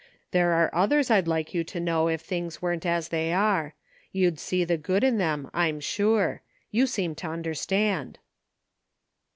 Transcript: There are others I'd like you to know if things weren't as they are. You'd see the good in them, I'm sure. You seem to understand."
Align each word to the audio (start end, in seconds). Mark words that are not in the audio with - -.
There 0.31 0.53
are 0.53 0.73
others 0.73 1.11
I'd 1.11 1.27
like 1.27 1.53
you 1.53 1.63
to 1.65 1.79
know 1.79 2.07
if 2.07 2.21
things 2.21 2.59
weren't 2.59 2.87
as 2.87 3.09
they 3.09 3.31
are. 3.33 3.75
You'd 4.11 4.39
see 4.39 4.63
the 4.63 4.75
good 4.75 5.03
in 5.03 5.19
them, 5.19 5.51
I'm 5.53 5.79
sure. 5.79 6.41
You 6.71 6.87
seem 6.87 7.13
to 7.13 7.27
understand." 7.27 8.17